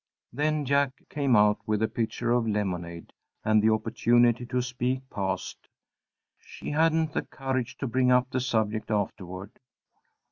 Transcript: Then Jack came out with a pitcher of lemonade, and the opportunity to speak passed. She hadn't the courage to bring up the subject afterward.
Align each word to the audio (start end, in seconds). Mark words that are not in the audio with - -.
Then 0.33 0.65
Jack 0.65 1.03
came 1.09 1.35
out 1.35 1.59
with 1.67 1.83
a 1.83 1.87
pitcher 1.87 2.31
of 2.31 2.47
lemonade, 2.47 3.13
and 3.45 3.61
the 3.61 3.69
opportunity 3.69 4.47
to 4.47 4.59
speak 4.59 5.07
passed. 5.11 5.67
She 6.39 6.71
hadn't 6.71 7.13
the 7.13 7.21
courage 7.21 7.77
to 7.77 7.85
bring 7.87 8.11
up 8.11 8.31
the 8.31 8.39
subject 8.41 8.89
afterward. 8.89 9.59